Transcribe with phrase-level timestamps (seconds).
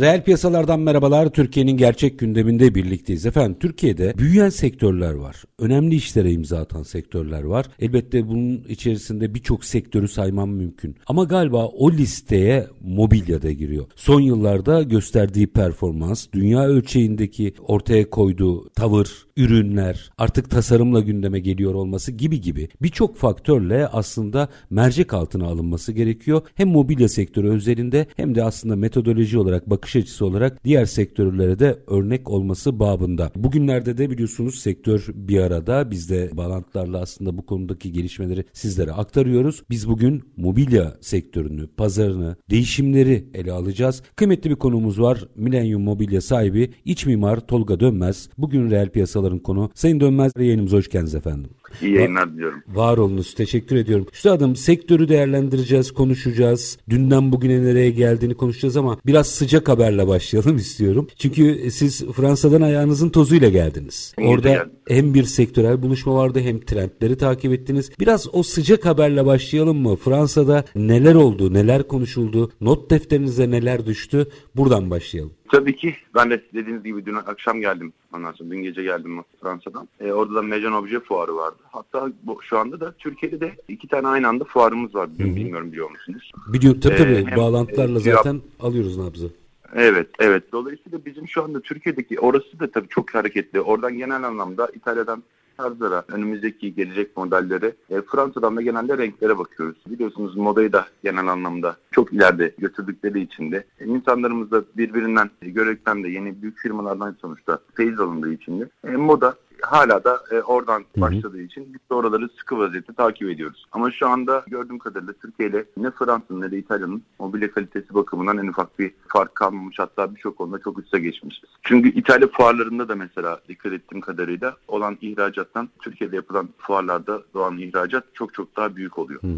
[0.00, 1.28] Reel piyasalardan merhabalar.
[1.28, 3.26] Türkiye'nin gerçek gündeminde birlikteyiz.
[3.26, 5.44] Efendim Türkiye'de büyüyen sektörler var.
[5.58, 7.66] Önemli işlere imza atan sektörler var.
[7.80, 10.96] Elbette bunun içerisinde birçok sektörü saymam mümkün.
[11.06, 13.86] Ama galiba o listeye mobilya da giriyor.
[13.96, 22.12] Son yıllarda gösterdiği performans, dünya ölçeğindeki ortaya koyduğu tavır, ürünler, artık tasarımla gündeme geliyor olması
[22.12, 26.42] gibi gibi birçok faktörle aslında mercek altına alınması gerekiyor.
[26.54, 31.78] Hem mobilya sektörü özelinde hem de aslında metodoloji olarak bakış açısı olarak diğer sektörlere de
[31.86, 33.30] örnek olması babında.
[33.36, 35.90] Bugünlerde de biliyorsunuz sektör bir arada.
[35.90, 39.62] Biz de bağlantılarla aslında bu konudaki gelişmeleri sizlere aktarıyoruz.
[39.70, 44.02] Biz bugün mobilya sektörünü, pazarını, değişimleri ele alacağız.
[44.16, 45.24] Kıymetli bir konumuz var.
[45.36, 48.28] Millennium Mobilya sahibi iç mimar Tolga Dönmez.
[48.38, 48.88] Bugün reel
[49.28, 49.70] piyasaların konu.
[49.74, 51.50] Sayın Dönmez yayınımıza hoş geldiniz efendim.
[51.82, 52.62] İyi yayınlar diliyorum.
[52.68, 53.34] Var olunuz.
[53.34, 54.06] Teşekkür ediyorum.
[54.12, 56.78] Üstadım sektörü değerlendireceğiz, konuşacağız.
[56.90, 61.08] Dünden bugüne nereye geldiğini konuşacağız ama biraz sıcak haberle başlayalım istiyorum.
[61.18, 64.14] Çünkü siz Fransa'dan ayağınızın tozuyla geldiniz.
[64.18, 64.70] İyi Orada geldim.
[64.88, 67.90] hem bir sektörel buluşma vardı hem trendleri takip ettiniz.
[68.00, 69.96] Biraz o sıcak haberle başlayalım mı?
[69.96, 74.26] Fransa'da neler oldu, neler konuşuldu, not defterinize neler düştü?
[74.56, 75.32] Buradan başlayalım.
[75.52, 77.92] Tabii ki ben de dediğiniz gibi dün akşam geldim.
[78.14, 79.88] Ondan sonra dün gece geldim Fransa'dan.
[80.00, 81.57] E, orada da Mecan Obje fuarı vardı.
[81.62, 85.08] Hatta bu, şu anda da Türkiye'de de iki tane aynı anda fuarımız var.
[85.18, 86.32] Dün bilmiyorum biliyor musunuz?
[86.52, 89.30] Biliyorum tabii Ee, tabii hem, bağlantılarla e, zaten alıyoruz nabzı.
[89.74, 90.52] Evet, evet.
[90.52, 93.60] Dolayısıyla bizim şu anda Türkiye'deki orası da tabii çok hareketli.
[93.60, 95.22] Oradan genel anlamda İtalya'dan
[95.58, 99.76] tarzlara, önümüzdeki gelecek modellere, e, Fransa'dan da genelde renklere bakıyoruz.
[99.86, 106.04] Biliyorsunuz modayı da genel anlamda çok ileride götürdükleri için de e, insanlarımız da birbirinden görekten
[106.04, 110.84] de yeni büyük firmalardan sonuçta feyiz alındığı için de e, moda hala da e, oradan
[110.96, 113.64] başladığı için biz de oraları sıkı vaziyette takip ediyoruz.
[113.72, 118.38] Ama şu anda gördüğüm kadarıyla Türkiye ile ne Fransa'nın ne de İtalya'nın mobilya kalitesi bakımından
[118.38, 119.78] en ufak bir fark kalmamış.
[119.78, 121.48] Hatta birçok konuda çok üste geçmişiz.
[121.62, 128.04] Çünkü İtalya fuarlarında da mesela dikkat ettiğim kadarıyla olan ihracattan Türkiye'de yapılan fuarlarda doğan ihracat
[128.14, 129.22] çok çok daha büyük oluyor.
[129.22, 129.28] Hı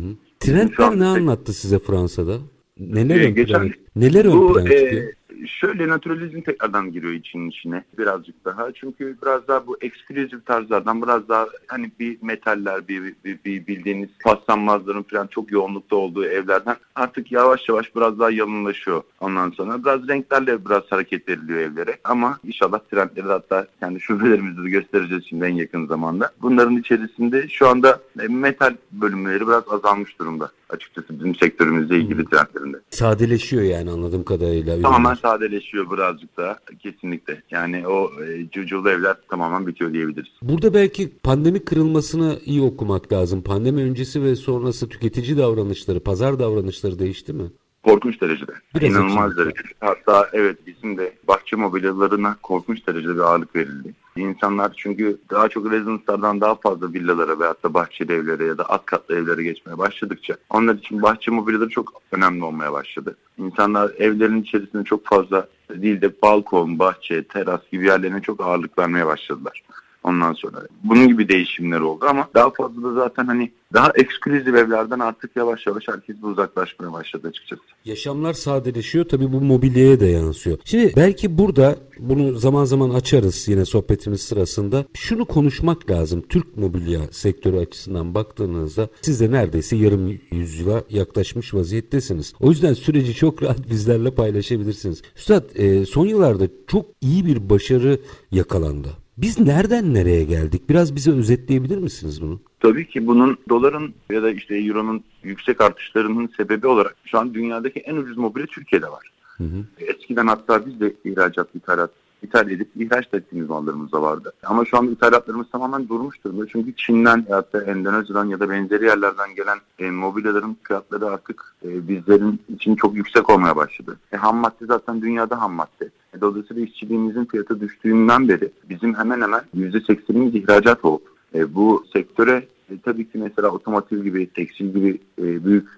[0.41, 2.38] Trendler ne anlattı size Fransa'da?
[2.78, 5.12] Neler Ee, ön geçen- plana, neler ön Bu plana e, çıkıyor?
[5.47, 8.73] Şöyle naturalizm tekrardan giriyor için içine birazcık daha.
[8.73, 14.09] Çünkü biraz daha bu eksklusif tarzlardan biraz daha hani bir metaller, bir, bir, bir bildiğiniz
[14.25, 19.84] paslanmazların falan çok yoğunlukta olduğu evlerden artık yavaş yavaş biraz daha yalınlaşıyor ondan sonra.
[19.84, 21.97] Biraz renklerle biraz hareket ediliyor evlere.
[22.05, 26.31] Ama inşallah trendleri de hatta kendi şubelerimizde de göstereceğiz şimdi en yakın zamanda.
[26.43, 32.77] Bunların içerisinde şu anda e, metal bölümleri biraz azalmış durumda açıkçası bizim sektörümüzle ilgili trendlerinde.
[32.91, 34.83] Sadeleşiyor yani anladığım kadarıyla.
[34.83, 35.17] Tamamen ürünler.
[35.31, 37.43] Sadeleşiyor birazcık daha kesinlikle.
[37.51, 40.33] Yani o e, evler tamamen bitiyor diyebiliriz.
[40.43, 43.43] Burada belki pandemi kırılmasını iyi okumak lazım.
[43.43, 47.51] Pandemi öncesi ve sonrası tüketici davranışları, pazar davranışları değişti mi?
[47.85, 48.53] Korkunç derecede.
[48.75, 49.69] Biraz İnanılmaz derecede.
[49.81, 53.95] Hatta evet bizim de bahçe mobilyalarına korkunç derecede bir ağırlık verildi.
[54.17, 58.87] İnsanlar çünkü daha çok rezidanslardan daha fazla villalara veyahut da bahçeli evlere ya da alt
[58.87, 63.17] katlı evlere geçmeye başladıkça onlar için bahçe mobilyaları çok önemli olmaya başladı.
[63.39, 69.07] İnsanlar evlerin içerisinde çok fazla değil de balkon, bahçe, teras gibi yerlerine çok ağırlık vermeye
[69.07, 69.62] başladılar.
[70.05, 74.99] Ondan sonra bunun gibi değişimler oldu ama daha fazla da zaten hani daha ekskluzif evlerden
[74.99, 77.62] artık yavaş yavaş herkes bir uzaklaşmaya başladı açıkçası.
[77.84, 80.59] Yaşamlar sadeleşiyor tabii bu mobilyaya da yansıyor.
[80.65, 84.85] Şimdi belki burada bunu zaman zaman açarız yine sohbetimiz sırasında.
[84.94, 86.23] Şunu konuşmak lazım.
[86.29, 92.35] Türk mobilya sektörü açısından baktığınızda siz de neredeyse yarım yüzyıla yaklaşmış vaziyettesiniz.
[92.41, 95.02] O yüzden süreci çok rahat bizlerle paylaşabilirsiniz.
[95.17, 98.00] Üstad e, son yıllarda çok iyi bir başarı
[98.31, 98.88] yakalandı.
[99.22, 100.62] Biz nereden nereye geldik?
[100.69, 102.40] Biraz bize özetleyebilir misiniz bunu?
[102.61, 107.81] Tabii ki bunun doların ya da işte euronun yüksek artışlarının sebebi olarak şu an dünyadaki
[107.81, 109.11] en ucuz mobilya Türkiye'de var.
[109.37, 109.64] Hı hı.
[109.78, 111.90] Eskiden hatta biz de ihracat, ithalat,
[112.22, 114.32] ithal edip ihraç da ettiğimiz mallarımız da vardı.
[114.44, 116.46] Ama şu anda ithalatlarımız tamamen durmuş durumda.
[116.46, 121.88] Çünkü Çin'den ya da Endonezya'dan ya da benzeri yerlerden gelen e, mobilyaların fiyatları artık e,
[121.88, 123.99] bizlerin için çok yüksek olmaya başladı.
[124.12, 125.90] E, ham madde zaten dünyada ham madde.
[126.14, 131.05] E, Dolayısıyla işçiliğimizin fiyatı düştüğünden beri bizim hemen hemen %80'imiz ihracat oldu.
[131.34, 135.69] E, bu sektöre e, tabii ki mesela otomotiv gibi, tekstil gibi e, büyük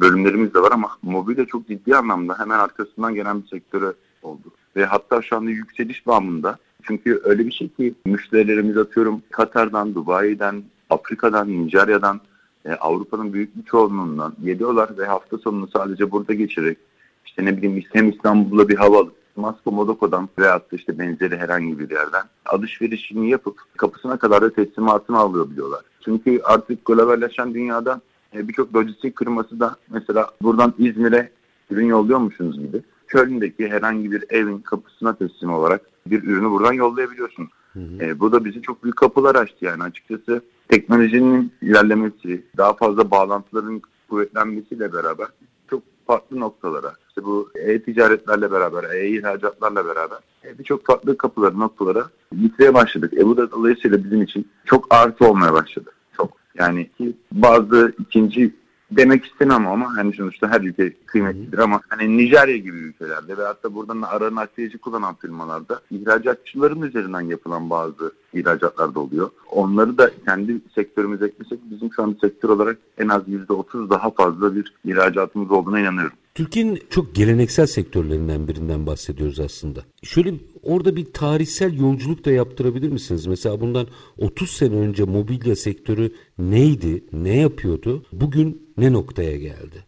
[0.00, 3.92] bölümlerimiz de var ama mobilya çok ciddi anlamda hemen arkasından gelen bir sektöre
[4.22, 4.52] oldu.
[4.76, 6.58] Ve hatta şu anda yükseliş bağımında.
[6.82, 12.20] Çünkü öyle bir şey ki müşterilerimiz atıyorum Katar'dan, Dubai'den, Afrika'dan, Nijerya'dan,
[12.64, 16.78] e, Avrupa'nın büyük bir çoğunluğundan geliyorlar ve hafta sonunu sadece burada geçirerek
[17.26, 21.78] işte ne bileyim hem İstanbul'da bir hava alıp Masko Modoko'dan veyahut da işte benzeri herhangi
[21.78, 25.80] bir yerden alışverişini yapıp kapısına kadar da teslimatını alabiliyorlar.
[26.04, 28.00] Çünkü artık globalleşen dünyada
[28.34, 31.30] e, birçok lojistik firması da mesela buradan İzmir'e
[31.70, 32.82] ürün yolluyormuşsunuz gibi.
[33.14, 37.50] Köln'deki herhangi bir evin kapısına teslim olarak bir ürünü buradan yollayabiliyorsunuz.
[37.72, 38.04] Hı hı.
[38.04, 43.82] E, bu da bizi çok büyük kapılar açtı yani açıkçası teknolojinin ilerlemesi, daha fazla bağlantıların
[44.08, 45.26] kuvvetlenmesiyle beraber
[45.70, 52.06] çok farklı noktalara, işte bu e-ticaretlerle beraber, e-ihracatlarla beraber e, birçok farklı kapıları, noktalara
[52.42, 53.12] gitmeye başladık.
[53.16, 55.90] E bu da dolayısıyla bizim için çok artı olmaya başladı.
[56.16, 56.32] Çok.
[56.54, 56.90] Yani
[57.32, 58.54] bazı ikinci
[58.96, 63.74] demek istemem ama hani sonuçta her ülke kıymetlidir ama hani Nijerya gibi ülkelerde ve hatta
[63.74, 69.30] buradan ara nakliyeci kullanan firmalarda ihracatçıların üzerinden yapılan bazı ihracatlar da oluyor.
[69.50, 74.56] Onları da kendi sektörümüze eklesek bizim şu an sektör olarak en az %30 daha fazla
[74.56, 76.16] bir ihracatımız olduğuna inanıyorum.
[76.34, 79.80] Türkiye'nin çok geleneksel sektörlerinden birinden bahsediyoruz aslında.
[80.02, 83.26] Şöyle orada bir tarihsel yolculuk da yaptırabilir misiniz?
[83.26, 83.86] Mesela bundan
[84.18, 88.04] 30 sene önce mobilya sektörü neydi, ne yapıyordu?
[88.12, 89.84] Bugün ne noktaya geldi?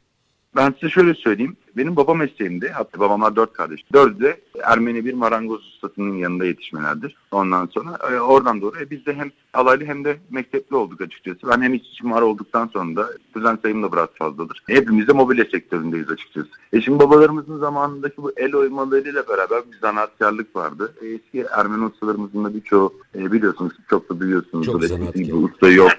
[0.57, 1.57] Ben size şöyle söyleyeyim.
[1.77, 3.81] Benim baba mesleğimde, hatta babamlar dört kardeş.
[3.93, 7.17] Dördü de Ermeni bir marangoz ustasının yanında yetişmelerdir.
[7.33, 11.39] Ondan sonra e, oradan doğru e, biz de hem alaylı hem de mektepli olduk açıkçası.
[11.51, 14.63] Ben hem işçi mimar olduktan sonra da düzen sayım da biraz fazladır.
[14.67, 16.49] Hepimiz de mobilya sektöründeyiz açıkçası.
[16.73, 20.95] E şimdi babalarımızın zamanındaki bu el oymalarıyla beraber bir zanaatkarlık vardı.
[21.03, 24.67] E, eski Ermeni ustalarımızın da birçoğu e, biliyorsunuz çok da biliyorsunuz.
[24.67, 25.43] Çok zanaatkar.
[25.43, 25.93] Usta yok.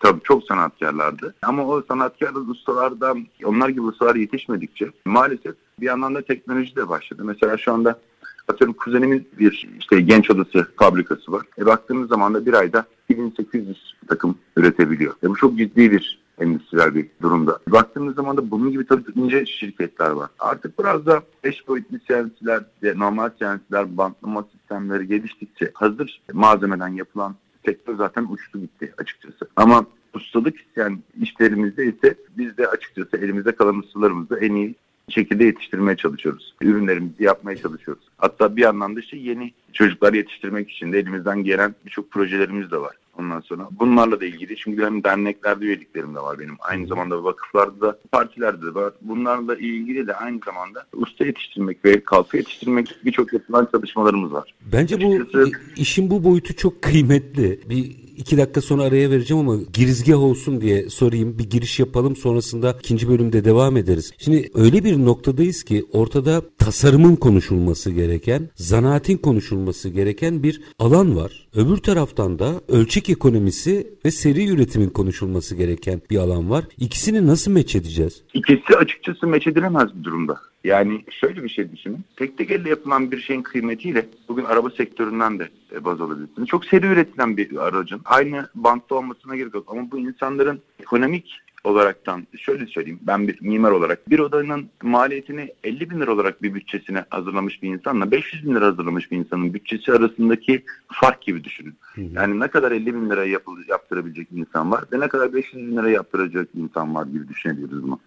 [0.00, 1.34] Tabii çok sanatkarlardı.
[1.42, 7.24] Ama o sanatkarlı ustalardan onlar gibi ustalar yetişmedikçe maalesef bir yandan da teknoloji de başladı.
[7.24, 8.00] Mesela şu anda
[8.48, 11.46] atıyorum kuzenimin bir işte genç odası fabrikası var.
[11.58, 15.14] E baktığımız zaman da bir ayda 2800 takım üretebiliyor.
[15.22, 17.58] E bu çok ciddi bir endüstriyel bir durumda.
[17.68, 20.30] Baktığımız zaman da bunun gibi tabii ince şirketler var.
[20.38, 22.62] Artık biraz da eş boyutlu CNC'ler,
[22.96, 27.34] normal CNC'ler, bantlama sistemleri geliştikçe hazır malzemeden yapılan
[27.66, 29.48] sektör zaten uçtu gitti açıkçası.
[29.56, 34.74] Ama ustalık isteyen işlerimizde ise biz de açıkçası elimizde kalan ustalarımızı en iyi
[35.08, 36.54] şekilde yetiştirmeye çalışıyoruz.
[36.60, 38.04] Ürünlerimizi yapmaya çalışıyoruz.
[38.18, 42.76] Hatta bir yandan da işte yeni çocuklar yetiştirmek için de elimizden gelen birçok projelerimiz de
[42.76, 42.96] var.
[43.18, 46.54] Ondan sonra bunlarla da ilgili çünkü hem derneklerde üyeliklerim de var benim.
[46.60, 48.92] Aynı zamanda vakıflarda da partilerde de var.
[49.00, 54.54] Bunlarla ilgili de aynı zamanda usta yetiştirmek ve kalfa yetiştirmek birçok yapılan çalışmalarımız var.
[54.72, 57.60] Bence bu Açıkçası, işin bu boyutu çok kıymetli.
[57.70, 61.38] Bir iki dakika sonra araya vereceğim ama girizgah olsun diye sorayım.
[61.38, 64.12] Bir giriş yapalım sonrasında ikinci bölümde devam ederiz.
[64.18, 71.48] Şimdi öyle bir noktadayız ki ortada tasarımın konuşulması gereken, zanaatin konuşulması gereken bir alan var.
[71.54, 76.64] Öbür taraftan da ölçek ekonomisi ve seri üretimin konuşulması gereken bir alan var.
[76.78, 78.22] İkisini nasıl meç edeceğiz?
[78.34, 80.40] İkisi açıkçası meç edilemez bir durumda.
[80.64, 82.00] Yani şöyle bir şey düşünün.
[82.16, 86.48] Tek tek elle yapılan bir şeyin kıymetiyle bugün araba sektöründen de e, baz alabilirsiniz.
[86.48, 89.64] Çok seri üretilen bir aracın aynı bantta olmasına gerek yok.
[89.68, 95.90] Ama bu insanların ekonomik olaraktan şöyle söyleyeyim ben bir mimar olarak bir odanın maliyetini 50
[95.90, 99.92] bin lira olarak bir bütçesine hazırlamış bir insanla 500 bin lira hazırlamış bir insanın bütçesi
[99.92, 101.74] arasındaki fark gibi düşünün.
[101.94, 102.06] Hı hı.
[102.12, 103.24] Yani ne kadar 50 bin lira
[103.68, 108.00] yaptırabilecek insan var ve ne kadar 500 bin lira yaptıracak insan var gibi düşünebiliriz bunu.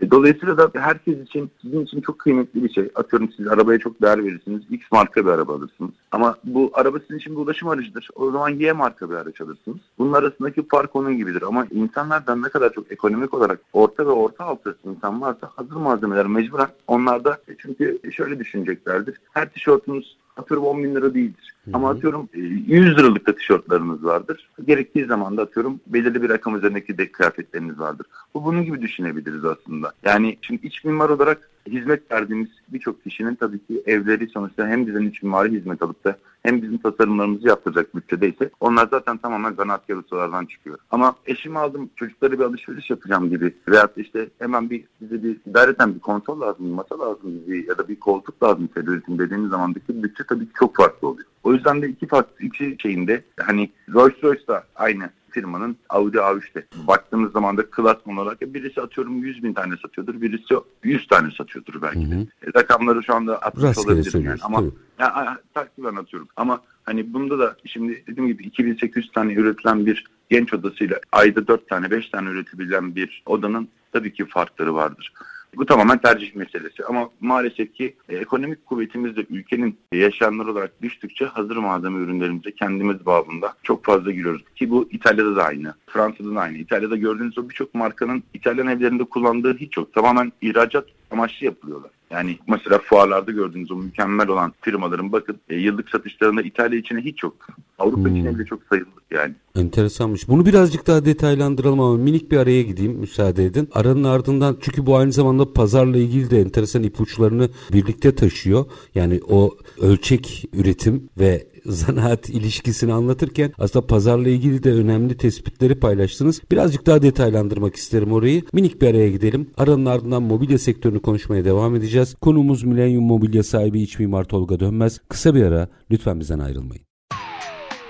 [0.00, 2.90] E, dolayısıyla da herkes için, sizin için çok kıymetli bir şey.
[2.94, 4.62] Atıyorum siz arabaya çok değer verirsiniz.
[4.70, 5.90] X marka bir araba alırsınız.
[6.12, 8.08] Ama bu araba sizin için bir ulaşım aracıdır.
[8.14, 9.78] O zaman Y marka bir araç alırsınız.
[9.98, 11.42] Bunun arasındaki fark onun gibidir.
[11.42, 16.26] Ama insanlardan ne kadar çok ekonomik olarak orta ve orta altı insan varsa hazır malzemeler
[16.26, 19.16] mecburen onlarda e, çünkü şöyle düşüneceklerdir.
[19.32, 21.54] Her tişörtünüz atıyorum 10 bin lira değildir.
[21.64, 21.76] Hı-hı.
[21.76, 24.50] Ama atıyorum 100 e, liralık da tişörtleriniz vardır.
[24.66, 28.06] Gerektiği zaman da atıyorum belirli bir rakam üzerindeki de kıyafetleriniz vardır.
[28.34, 29.92] Bu bunun gibi düşünebiliriz aslında.
[30.04, 35.08] Yani şimdi iç mimar olarak hizmet verdiğimiz birçok kişinin tabii ki evleri sonuçta hem bizim
[35.08, 40.46] iç mimari hizmet alıp da hem bizim tasarımlarımızı yaptıracak bütçedeyse onlar zaten tamamen zanaatkar ustalardan
[40.46, 40.78] çıkıyor.
[40.90, 45.94] Ama eşimi aldım çocuklara bir alışveriş yapacağım gibi veyahut işte hemen bir bize bir idareten
[45.94, 50.02] bir kontrol lazım, bir masa lazım bize ya da bir koltuk lazım üretim dediğimiz zamandaki
[50.02, 51.28] bütçe tabii ki çok farklı oluyor.
[51.42, 56.66] O yüzden de iki farklı iki şeyinde hani Rolls Royce da aynı firmanın Audi A3'te.
[56.86, 61.82] Baktığımız zaman da klasman olarak birisi atıyorum 100 bin tane satıyordur, birisi 100 tane satıyordur
[61.82, 62.14] belki de.
[62.14, 62.22] Hı hı.
[62.22, 64.38] E, rakamları şu anda atmış olabilirim yani.
[64.42, 64.62] Ama
[64.98, 66.28] yani, taktiben atıyorum.
[66.36, 71.68] Ama hani bunda da şimdi dediğim gibi 2800 tane üretilen bir genç odasıyla ayda 4
[71.68, 75.12] tane 5 tane üretebilen bir odanın tabii ki farkları vardır.
[75.56, 81.24] Bu tamamen tercih meselesi ama maalesef ki e, ekonomik kuvvetimiz de ülkenin yaşayanlar olarak düştükçe
[81.24, 84.44] hazır malzeme ürünlerimize kendimiz babında çok fazla giriyoruz.
[84.56, 86.58] Ki bu İtalya'da da aynı, Fransa'da da aynı.
[86.58, 89.92] İtalya'da gördüğünüz o birçok markanın İtalyan evlerinde kullandığı hiç yok.
[89.92, 91.90] Tamamen ihracat amaçlı yapılıyorlar.
[92.12, 97.22] Yani mesela fuarlarda gördüğünüz o mükemmel olan firmaların bakın e, yıllık satışlarında İtalya içine hiç
[97.22, 97.34] yok.
[97.78, 98.16] Avrupa hmm.
[98.16, 99.34] içine bile çok sayılı yani.
[99.56, 100.28] Enteresanmış.
[100.28, 103.68] Bunu birazcık daha detaylandıralım ama minik bir araya gideyim müsaade edin.
[103.74, 108.64] Aranın ardından çünkü bu aynı zamanda pazarla ilgili de enteresan ipuçlarını birlikte taşıyor.
[108.94, 116.40] Yani o ölçek üretim ve zanaat ilişkisini anlatırken aslında pazarla ilgili de önemli tespitleri paylaştınız.
[116.50, 118.42] Birazcık daha detaylandırmak isterim orayı.
[118.52, 119.50] Minik bir araya gidelim.
[119.56, 122.14] Aranın ardından mobilya sektörünü konuşmaya devam edeceğiz.
[122.20, 125.00] Konumuz Millennium Mobilya sahibi iç mimar Tolga Dönmez.
[125.08, 126.84] Kısa bir ara lütfen bizden ayrılmayın.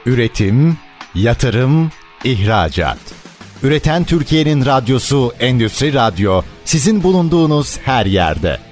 [0.07, 0.77] Üretim,
[1.15, 1.91] yatırım,
[2.25, 2.99] ihracat.
[3.63, 8.72] Üreten Türkiye'nin radyosu Endüstri Radyo sizin bulunduğunuz her yerde.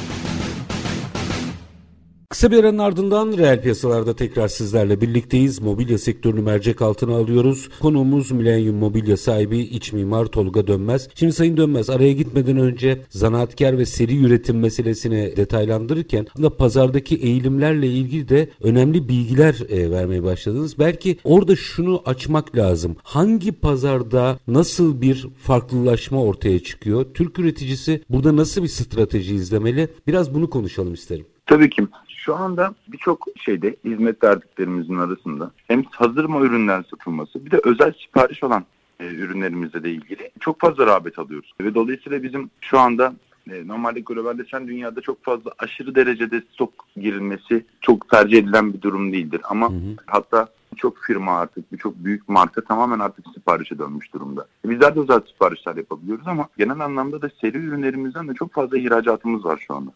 [2.31, 5.61] Kısa bir aranın ardından reel piyasalarda tekrar sizlerle birlikteyiz.
[5.61, 7.69] Mobilya sektörünü mercek altına alıyoruz.
[7.79, 11.09] Konuğumuz Millennium Mobilya sahibi iç mimar Tolga Dönmez.
[11.15, 17.87] Şimdi Sayın Dönmez araya gitmeden önce zanaatkar ve seri üretim meselesini detaylandırırken da pazardaki eğilimlerle
[17.87, 20.79] ilgili de önemli bilgiler e, vermeye başladınız.
[20.79, 22.95] Belki orada şunu açmak lazım.
[23.03, 27.05] Hangi pazarda nasıl bir farklılaşma ortaya çıkıyor?
[27.13, 29.87] Türk üreticisi burada nasıl bir strateji izlemeli?
[30.07, 31.25] Biraz bunu konuşalım isterim.
[31.45, 31.87] Tabii ki.
[32.25, 37.93] Şu anda birçok şeyde hizmet verdiklerimizin arasında hem hazır mı ürünler satılması bir de özel
[37.93, 38.65] sipariş olan
[38.99, 41.53] e, ürünlerimizle de ilgili çok fazla rağbet alıyoruz.
[41.61, 43.13] Ve dolayısıyla bizim şu anda
[43.51, 49.13] e, normalde globalleşen dünyada çok fazla aşırı derecede stok girilmesi çok tercih edilen bir durum
[49.13, 49.41] değildir.
[49.43, 49.95] Ama hı hı.
[50.05, 54.47] hatta birçok firma artık, birçok büyük marka tamamen artık siparişe dönmüş durumda.
[54.65, 58.77] E, bizler de özel siparişler yapabiliyoruz ama genel anlamda da seri ürünlerimizden de çok fazla
[58.77, 59.91] ihracatımız var şu anda.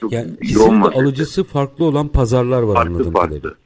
[0.00, 3.28] Çok yani ikisinin de alıcısı farklı olan pazarlar var farklı, anladığım farklı.
[3.40, 3.56] kadarıyla.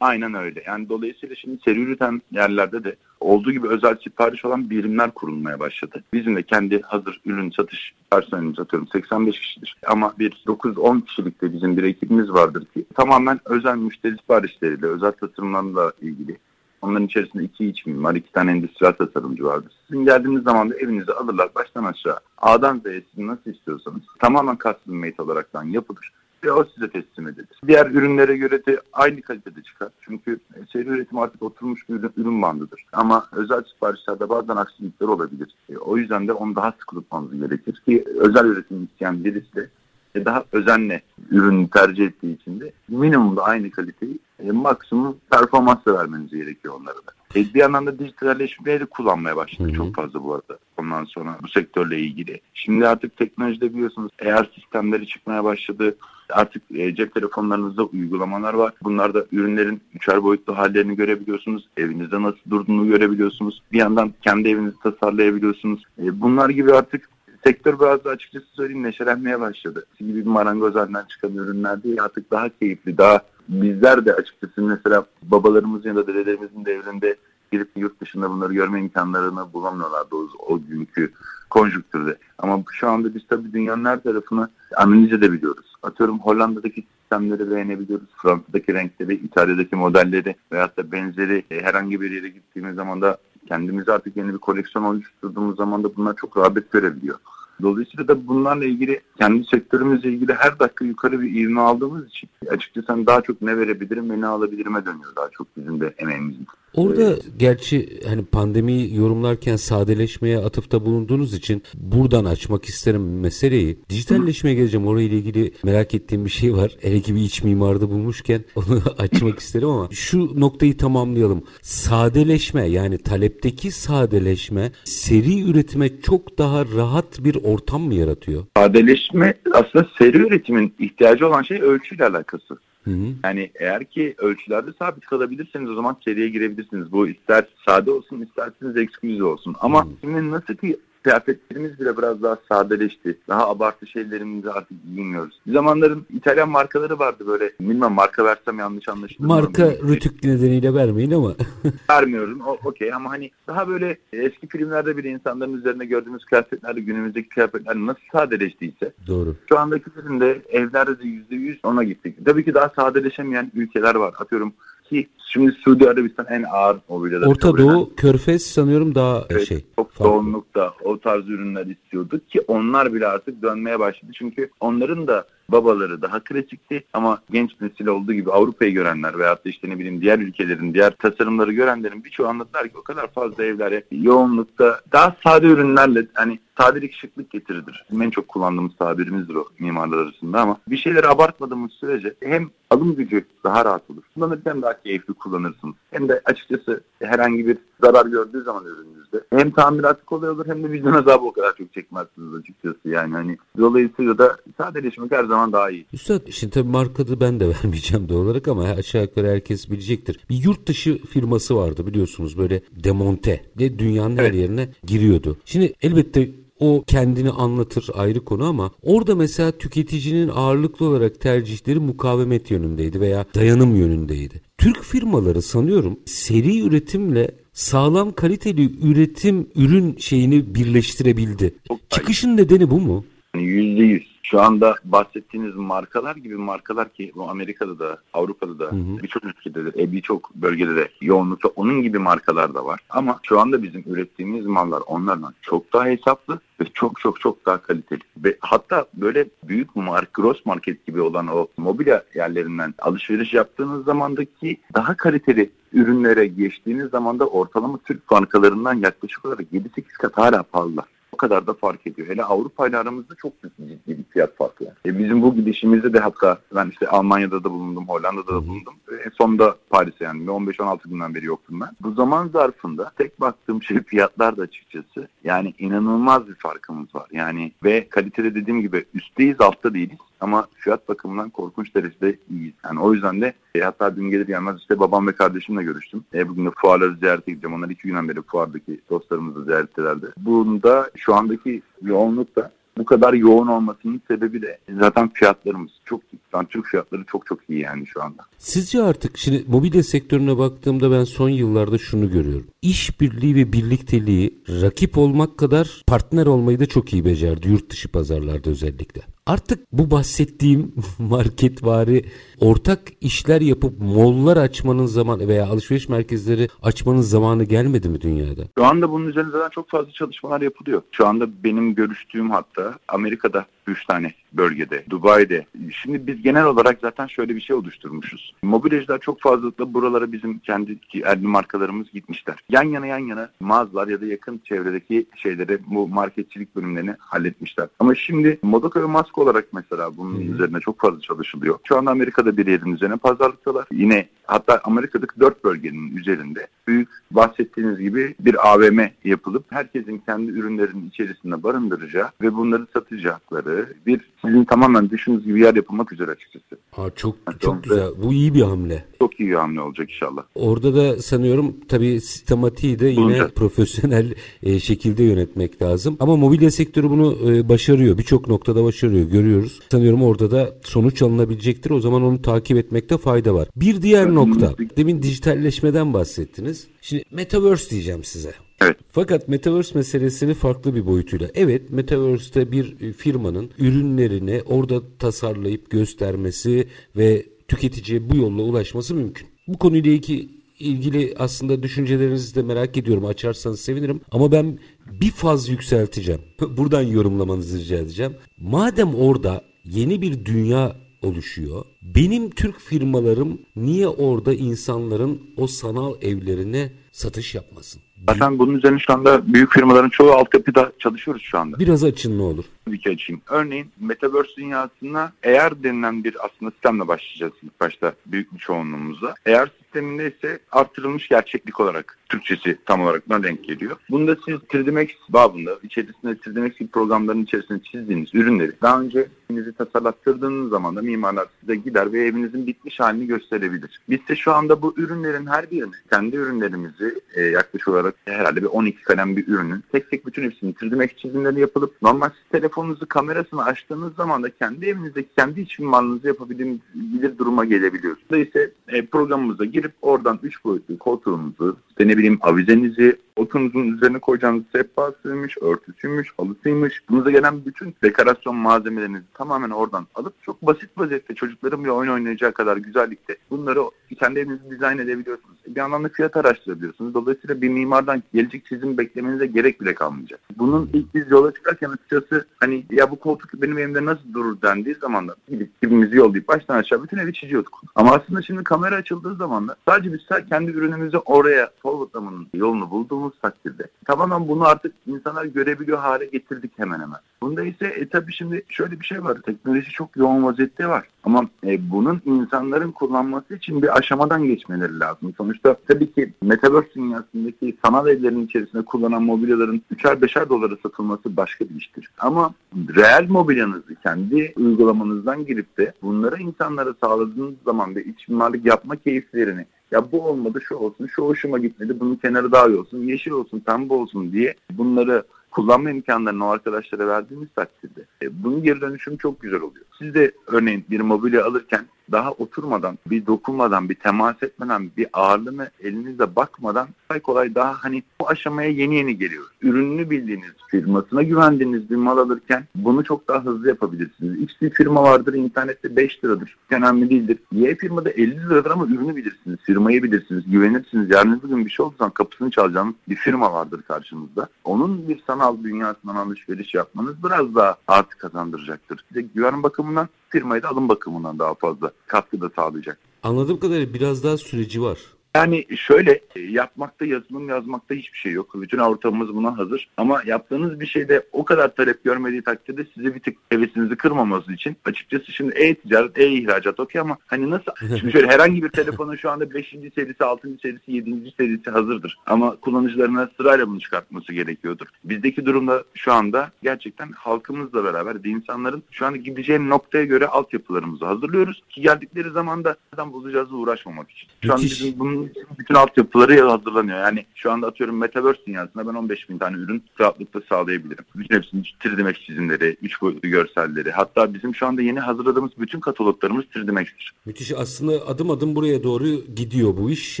[0.00, 0.62] Aynen öyle.
[0.66, 6.04] Yani dolayısıyla şimdi seri üreten yerlerde de olduğu gibi özel sipariş olan birimler kurulmaya başladı.
[6.12, 9.76] Bizim de kendi hazır ürün satış personelimiz atıyorum 85 kişidir.
[9.86, 15.12] Ama bir 9-10 kişilik de bizim bir ekibimiz vardır ki tamamen özel müşteri siparişleriyle, özel
[15.12, 16.36] tasarımlarla ilgili
[16.82, 19.72] Onların içerisinde iki iç mimar, iki tane endüstriyel tasarımcı vardır.
[19.88, 22.18] Sizin geldiğiniz zaman da evinizi alırlar baştan aşağı.
[22.38, 26.12] A'dan Z'ye siz nasıl istiyorsanız tamamen custom made olaraktan yapılır
[26.44, 27.60] ve o size teslim edilir.
[27.66, 29.88] Diğer ürünlere göre de aynı kalitede çıkar.
[30.00, 30.40] Çünkü
[30.72, 32.84] seri üretim artık oturmuş bir ürün, ürün bandıdır.
[32.92, 35.54] Ama özel siparişlerde bazen aksilikler olabilir.
[35.68, 39.70] E, o yüzden de onu daha sıkı tutmanız gerekir ki özel üretim isteyen birisi de
[40.14, 46.30] e, daha özenle ürünü tercih ettiği için de minimumda aynı kaliteyi e, maksimum performansla vermeniz
[46.30, 47.12] gerekiyor onlara da.
[47.36, 50.58] E, bir yandan da dijitalleşmeyi de kullanmaya başladı çok fazla bu arada.
[50.76, 52.40] Ondan sonra bu sektörle ilgili.
[52.54, 55.96] Şimdi artık teknolojide biliyorsunuz eğer sistemleri çıkmaya başladı.
[56.30, 58.72] Artık e, cep telefonlarınızda uygulamalar var.
[58.82, 61.68] Bunlarda ürünlerin üçer boyutlu hallerini görebiliyorsunuz.
[61.76, 63.62] Evinizde nasıl durduğunu görebiliyorsunuz.
[63.72, 65.82] Bir yandan kendi evinizi tasarlayabiliyorsunuz.
[65.98, 67.08] E, bunlar gibi artık
[67.44, 69.86] sektör biraz da açıkçası söyleyeyim neşelenmeye başladı.
[69.98, 75.88] Gibi bir marangozhaneden çıkan ürünler değil artık daha keyifli, daha bizler de açıkçası mesela babalarımızın
[75.88, 77.16] ya da dedelerimizin devrinde
[77.52, 81.12] girip yurt dışında bunları görme imkanlarını bulamıyorlardı o, o günkü
[81.50, 82.16] konjüktürde.
[82.38, 85.74] Ama şu anda biz tabii dünyanın her tarafını analiz edebiliyoruz.
[85.82, 88.08] Atıyorum Hollanda'daki sistemleri beğenebiliyoruz.
[88.22, 93.18] Fransa'daki renkleri, İtalya'daki modelleri veyahut da benzeri e, herhangi bir yere gittiğimiz zaman da
[93.48, 97.18] kendimize artık yeni bir koleksiyon oluşturduğumuz zaman da bunlar çok rağbet görebiliyor.
[97.62, 103.06] Dolayısıyla da bunlarla ilgili kendi sektörümüzle ilgili her dakika yukarı bir ivme aldığımız için açıkçası
[103.06, 106.46] daha çok ne verebilirim ve ne alabilirime dönüyor daha çok bizim de emeğimizin.
[106.74, 113.78] Orada gerçi hani pandemiyi yorumlarken sadeleşmeye atıfta bulunduğunuz için buradan açmak isterim meseleyi.
[113.88, 114.86] Dijitalleşmeye geleceğim.
[114.86, 116.76] Orayla ilgili merak ettiğim bir şey var.
[116.80, 121.44] Hele ki bir iç mimarda bulmuşken onu açmak isterim ama şu noktayı tamamlayalım.
[121.62, 128.44] Sadeleşme yani talepteki sadeleşme seri üretime çok daha rahat bir ortam mı yaratıyor?
[128.56, 132.58] Sadeleşme aslında seri üretimin ihtiyacı olan şey ölçüyle alakası.
[132.84, 133.14] Hı hı.
[133.24, 136.92] Yani eğer ki ölçülerde sabit kalabilirseniz o zaman seriye girebilirsiniz.
[136.92, 139.56] Bu ister sade olsun isterseniz ekskluziv olsun.
[139.60, 139.88] Ama hı.
[140.00, 143.18] şimdi nasıl ki kıyafetlerimiz bile biraz daha sadeleşti.
[143.28, 145.40] Daha abartı şeylerimizi artık giymiyoruz.
[145.46, 147.52] Bir zamanların İtalyan markaları vardı böyle.
[147.60, 149.28] Bilmem marka versem yanlış anlaşılır.
[149.28, 151.34] Marka rütük nedeniyle vermeyin ama.
[151.90, 152.40] Vermiyorum.
[152.64, 158.02] Okey ama hani daha böyle eski filmlerde bile insanların üzerinde gördüğümüz kıyafetler günümüzdeki kıyafetler nasıl
[158.12, 158.92] sadeleştiyse.
[159.06, 159.36] Doğru.
[159.48, 162.16] Şu andakilerin de evlerde de %100 ona gittik.
[162.24, 164.14] Tabii ki daha sadeleşemeyen ülkeler var.
[164.18, 164.52] Atıyorum
[164.90, 167.26] ki şimdi Suudi Arabistan en ağır mobilyalar.
[167.26, 169.64] Orta Doğu, Körfez sanıyorum daha evet, şey.
[169.76, 174.12] Çok çoğunlukta o tarz ürünler istiyorduk ki onlar bile artık dönmeye başladı.
[174.14, 179.48] Çünkü onların da babaları daha klasikti ama genç nesil olduğu gibi Avrupa'yı görenler veyahut da
[179.48, 183.84] işte ne bileyim diğer ülkelerin diğer tasarımları görenlerin birçoğu anlattılar ki o kadar fazla evlere
[183.90, 187.84] yoğunlukta daha sade ürünlerle hani sadelik şıklık getiridir.
[187.90, 192.96] Bizim en çok kullandığımız tabirimizdir o mimarlar arasında ama bir şeyleri abartmadığımız sürece hem alım
[192.96, 194.02] gücü daha rahat olur.
[194.14, 195.74] Kullanırken daha keyifli kullanırsınız.
[195.90, 200.70] Hem de açıkçası herhangi bir zarar gördüğü zaman ürününüzde hem tamiratı kolay olur hem de
[200.70, 205.70] vicdan azabı o kadar çok çekmezsiniz açıkçası yani hani dolayısıyla da sadeleşmek her zaman daha
[205.70, 205.86] iyi.
[205.92, 210.20] Üstad şimdi tabii markadı ben de vermeyeceğim doğal olarak ama aşağı yukarı herkes bilecektir.
[210.30, 214.28] Bir yurt dışı firması vardı biliyorsunuz böyle demonte de dünyanın evet.
[214.28, 215.36] her yerine giriyordu.
[215.44, 222.50] Şimdi elbette o kendini anlatır ayrı konu ama orada mesela tüketicinin ağırlıklı olarak tercihleri mukavemet
[222.50, 224.42] yönündeydi veya dayanım yönündeydi.
[224.58, 231.54] Türk firmaları sanıyorum seri üretimle sağlam kaliteli üretim ürün şeyini birleştirebildi.
[231.90, 233.04] Çıkışın nedeni bu mu?
[233.34, 234.20] Yüzde yüz.
[234.22, 239.82] Şu anda bahsettiğiniz markalar gibi markalar ki bu Amerika'da da Avrupa'da da birçok ülkede de
[239.82, 242.80] e, birçok bölgede de yoğunlukta onun gibi markalar da var.
[242.90, 247.58] Ama şu anda bizim ürettiğimiz mallar onlardan çok daha hesaplı ve çok çok çok daha
[247.58, 248.00] kaliteli.
[248.16, 254.60] Ve hatta böyle büyük mark, gross market gibi olan o mobilya yerlerinden alışveriş yaptığınız zamandaki
[254.74, 260.84] daha kaliteli ürünlere geçtiğiniz zaman da ortalama Türk markalarından yaklaşık olarak 7-8 kat hala pahalılar
[261.20, 262.08] kadar da fark ediyor.
[262.08, 264.74] Hele Avrupa ile aramızda çok ciddi bir fiyat farkı var.
[264.86, 268.74] E bizim bu gidişimizde de hatta ben işte Almanya'da da bulundum, Hollanda'da da bulundum.
[269.04, 271.68] En sonunda Paris'e yani 15-16 günden beri yoktum ben.
[271.80, 275.08] Bu zaman zarfında tek baktığım şey fiyatlar da açıkçası.
[275.24, 277.06] Yani inanılmaz bir farkımız var.
[277.12, 279.98] Yani ve kalitede dediğim gibi üstteyiz altta değiliz.
[280.20, 282.54] Ama fiyat bakımından korkunç derecede iyiyiz.
[282.64, 286.04] Yani o yüzden de e, hatta dün gelir gelmez işte babam ve kardeşimle görüştüm.
[286.14, 287.56] E, bugün de fuarları ziyarete gideceğim.
[287.56, 290.06] Onlar iki günden beri fuardaki dostlarımızı ziyarettelerdi.
[290.16, 296.00] Bunda şu andaki yoğunluk da bu kadar yoğun olmasının sebebi de zaten fiyatlarımız çok.
[296.34, 298.22] Yani Türk fiyatları çok çok iyi yani şu anda.
[298.38, 302.46] Sizce artık şimdi mobilya sektörüne baktığımda ben son yıllarda şunu görüyorum.
[302.62, 308.50] İşbirliği ve birlikteliği rakip olmak kadar partner olmayı da çok iyi becerdi yurt dışı pazarlarda
[308.50, 309.02] özellikle.
[309.30, 312.04] Artık bu bahsettiğim marketvari
[312.40, 318.42] ortak işler yapıp mollar açmanın zamanı veya alışveriş merkezleri açmanın zamanı gelmedi mi dünyada?
[318.58, 320.82] Şu anda bunun üzerinde zaten çok fazla çalışmalar yapılıyor.
[320.92, 325.46] Şu anda benim görüştüğüm hatta Amerika'da 3 tane bölgede, Dubai'de.
[325.82, 328.34] Şimdi biz genel olarak zaten şöyle bir şey oluşturmuşuz.
[328.42, 332.36] Mobilyacılar çok fazlalıkla buralara bizim kendi erli markalarımız gitmişler.
[332.48, 337.68] Yan yana yan yana mağazalar ya da yakın çevredeki şeyleri bu marketçilik bölümlerini halletmişler.
[337.78, 340.34] Ama şimdi Modoka ve Masko olarak mesela bunun hmm.
[340.34, 341.58] üzerine çok fazla çalışılıyor.
[341.64, 343.66] Şu anda Amerika'da bir yerin üzerine pazarlıktalar.
[343.72, 350.88] Yine hatta Amerika'daki dört bölgenin üzerinde büyük bahsettiğiniz gibi bir AVM yapılıp herkesin kendi ürünlerinin
[350.88, 356.58] içerisinde barındıracağı ve bunları satacakları bir sizin tamamen düşündüğünüz gibi yer yapılmak üzere açıkçası.
[356.76, 357.88] Aa, çok yani çok güzel.
[358.02, 358.84] Bu iyi bir hamle.
[358.98, 360.22] Çok iyi bir hamle olacak inşallah.
[360.34, 363.34] Orada da sanıyorum tabii sistematiği de yine Bulunacak.
[363.34, 365.96] profesyonel e, şekilde yönetmek lazım.
[366.00, 367.98] Ama mobilya sektörü bunu e, başarıyor.
[367.98, 369.08] Birçok noktada başarıyor.
[369.08, 369.60] Görüyoruz.
[369.70, 371.70] Sanıyorum orada da sonuç alınabilecektir.
[371.70, 373.48] O zaman onu takip etmekte fayda var.
[373.56, 374.54] Bir diğer evet, nokta.
[374.76, 376.59] Demin dijitalleşmeden bahsettiniz.
[376.82, 378.34] Şimdi metaverse diyeceğim size.
[378.62, 378.76] Evet.
[378.92, 381.28] Fakat Metaverse meselesini farklı bir boyutuyla.
[381.34, 389.28] Evet Metaverse'te bir firmanın ürünlerini orada tasarlayıp göstermesi ve tüketiciye bu yolla ulaşması mümkün.
[389.48, 393.04] Bu konuyla ilgili ilgili aslında düşüncelerinizi de merak ediyorum.
[393.04, 394.00] Açarsanız sevinirim.
[394.10, 394.58] Ama ben
[395.00, 396.20] bir faz yükselteceğim.
[396.56, 398.16] Buradan yorumlamanızı rica edeceğim.
[398.38, 401.64] Madem orada yeni bir dünya oluşuyor.
[401.82, 407.82] Benim Türk firmalarım niye orada insanların o sanal evlerine satış yapmasın?
[408.08, 411.58] Zaten bunun üzerine şu anda büyük firmaların çoğu altyapıda çalışıyoruz şu anda.
[411.58, 412.44] Biraz açın ne olur.
[412.64, 413.22] Tabii ki açayım.
[413.28, 419.14] Örneğin Metaverse dünyasına eğer denilen bir aslında sistemle başlayacağız ilk başta büyük bir çoğunluğumuzla.
[419.26, 423.76] Eğer sisteminde ise artırılmış gerçeklik olarak Türkçesi tam olarak buna denk geliyor.
[423.90, 429.52] Bunda siz 3D Max babında içerisinde 3D Max programların içerisinde çizdiğiniz ürünleri daha önce evinizi
[429.52, 433.80] tasarlattırdığınız zaman da mimarlar size gider ve evinizin bitmiş halini gösterebilir.
[433.88, 438.46] Biz de şu anda bu ürünlerin her birini kendi ürünlerimizi e, yaklaşık olarak herhalde bir
[438.46, 442.86] 12 kalem bir ürünün tek tek bütün hepsini 3D Max çizimleri yapılıp normal siz telefonunuzu
[442.88, 448.10] kamerasını açtığınız zaman da kendi evinizdeki kendi iç mimarlığınızı yapabilir duruma gelebiliyorsunuz.
[448.10, 454.44] Dolayısıyla e, programımıza girip oradan 3 boyutlu koltuğunuzu, işte ne bileyim avizenizi, oturunuzun üzerine koyacağınız
[454.52, 456.88] sehpasıymış, örtüsüymüş, halısıymış.
[456.90, 462.32] Bunuza gelen bütün dekorasyon malzemelerinizi tamamen oradan alıp çok basit vaziyette çocukların bir oyun oynayacağı
[462.32, 463.60] kadar güzellikte bunları
[463.98, 465.36] kendi evinizde dizayn edebiliyorsunuz.
[465.46, 466.94] Bir anlamda fiyat araştırabiliyorsunuz.
[466.94, 470.20] Dolayısıyla bir mimardan gelecek çizim beklemenize gerek bile kalmayacak.
[470.38, 474.74] Bunun ilk biz yola çıkarken açıkçası hani ya bu koltuk benim evimde nasıl durur dendiği
[474.74, 477.62] zaman da gidip gibimizi yollayıp baştan aşağı bütün evi çiziyorduk.
[477.74, 483.66] Ama aslında şimdi kamera açıldığı zaman sadece biz kendi ürünümüzü oraya forwardlamanın yolunu bulduğumuz takdirde
[483.90, 486.98] tamamen bunu artık insanlar görebiliyor hale getirdik hemen hemen.
[487.22, 489.18] Bunda ise e, tabii şimdi şöyle bir şey var.
[489.26, 490.88] Teknoloji çok yoğun vaziyette var.
[491.04, 495.14] Ama e, bunun insanların kullanması için bir aşamadan geçmeleri lazım.
[495.16, 501.44] Sonuçta tabii ki Metaverse dünyasındaki sanal evlerin içerisinde kullanan mobilyaların 3'er 5'er dolara satılması başka
[501.44, 501.88] bir iştir.
[501.98, 502.34] Ama
[502.76, 509.46] reel mobilyanızı kendi uygulamanızdan girip de bunları insanlara sağladığınız zaman ve iç mimarlık yapma keyiflerini
[509.70, 513.40] ya bu olmadı şu olsun, şu hoşuma gitmedi, bunun kenarı daha iyi olsun, yeşil olsun,
[513.40, 519.20] pembe olsun diye bunları kullanma imkanlarını o arkadaşlara verdiğimiz takdirde e, bunun geri dönüşüm çok
[519.20, 519.64] güzel oluyor.
[519.78, 525.50] Siz de örneğin bir mobilya alırken daha oturmadan, bir dokunmadan, bir temas etmeden, bir ağırlığını
[525.60, 529.24] elinizle bakmadan kolay kolay daha hani bu aşamaya yeni yeni geliyor.
[529.42, 534.20] Ürününü bildiğiniz, firmasına güvendiğiniz bir mal alırken bunu çok daha hızlı yapabilirsiniz.
[534.20, 536.36] X bir firma vardır, internette 5 liradır.
[536.50, 537.18] Önemli değildir.
[537.32, 540.90] Y firmada 50 liradır ama ürünü bilirsiniz, firmayı bilirsiniz, güvenirsiniz.
[540.90, 544.28] Yarın bir gün bir şey zaman kapısını çalacağınız bir firma vardır karşınızda.
[544.44, 548.84] Onun bir sanal dünyasından alışveriş yapmanız biraz daha artı kazandıracaktır.
[548.88, 552.78] Size güven bakımından firmayı da alım bakımından daha fazla katkı da sağlayacak.
[553.02, 554.78] Anladığım kadarıyla biraz daha süreci var.
[555.14, 558.30] Yani şöyle e, yapmakta yazılım yazmakta hiçbir şey yok.
[558.34, 559.68] Bütün ortamımız buna hazır.
[559.76, 564.56] Ama yaptığınız bir şeyde o kadar talep görmediği takdirde size bir tık hevesinizi kırmaması için
[564.64, 567.52] açıkçası şimdi e-ticaret, e-ihracat okey ama hani nasıl?
[567.78, 569.54] Şimdi şöyle herhangi bir telefonun şu anda 5.
[569.74, 570.38] serisi, 6.
[570.42, 571.12] serisi, 7.
[571.16, 571.98] serisi hazırdır.
[572.06, 574.66] Ama kullanıcılarına sırayla bunu çıkartması gerekiyordur.
[574.84, 580.84] Bizdeki durumda şu anda gerçekten halkımızla beraber de insanların şu anda gideceği noktaya göre altyapılarımızı
[580.84, 581.42] hazırlıyoruz.
[581.48, 584.08] Ki geldikleri zaman da neden bulacağız uğraşmamak için.
[584.24, 584.99] Şu an bizim bunun
[585.38, 586.78] bütün altyapıları hazırlanıyor.
[586.78, 590.84] Yani şu anda atıyorum Metaverse dünyasında ben 15 bin tane ürün rahatlıkla sağlayabilirim.
[590.96, 593.70] Bütün hepsinin 3D Max çizimleri, 3 boyutlu görselleri.
[593.70, 596.92] Hatta bizim şu anda yeni hazırladığımız bütün kataloglarımız 3D Max'tir.
[597.06, 597.32] Müthiş.
[597.32, 598.86] Aslında adım adım buraya doğru
[599.16, 600.00] gidiyor bu iş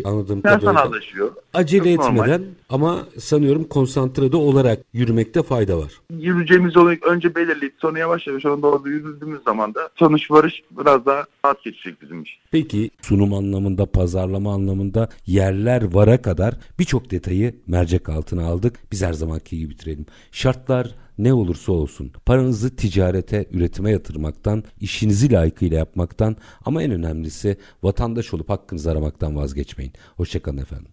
[0.04, 0.72] anladığım ben kadarıyla.
[0.74, 1.30] sanallaşıyor.
[1.54, 2.48] Acele Çok etmeden normal.
[2.70, 5.92] ama sanıyorum konsantrede olarak yürümekte fayda var.
[6.18, 11.06] Yürüyeceğimiz yolu önce belirleyip sonra yavaş yavaş ona doğru yürüdüğümüz zaman da sonuç varış biraz
[11.06, 12.34] daha rahat geçecek bizim için.
[12.50, 18.92] Peki sunum anlamında, pazarlama anlamında yerler vara kadar birçok detayı mercek altına aldık.
[18.92, 20.06] Biz her zamanki gibi bitirelim.
[20.32, 28.34] Şartlar ne olursa olsun paranızı ticarete, üretime yatırmaktan, işinizi layıkıyla yapmaktan ama en önemlisi vatandaş
[28.34, 29.92] olup hakkınızı aramaktan vazgeçmeyin.
[30.16, 30.92] Hoşçakalın efendim.